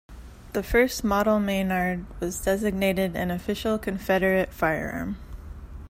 [0.53, 5.17] The First Model Maynard was designated an official Confederate firearm.